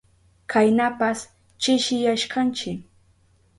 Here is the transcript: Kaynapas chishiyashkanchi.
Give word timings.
Kaynapas 0.51 1.19
chishiyashkanchi. 1.61 2.71